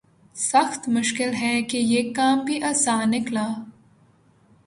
سخت 0.35 0.87
مشکل 0.89 1.33
ہے 1.41 1.61
کہ 1.63 1.77
یہ 1.77 2.13
کام 2.15 2.43
بھی 2.45 2.61
آساں 2.63 3.05
نکلا 3.05 3.47